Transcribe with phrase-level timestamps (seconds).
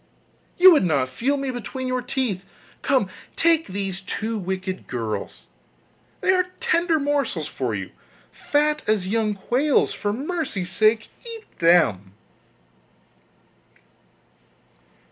[0.57, 2.43] you would not feel me between your teeth.
[2.81, 5.45] Come, take these two wicked girls,
[6.21, 7.91] they are tender morsels for you,
[8.31, 12.15] fat as young quails; for mercy's sake eat them!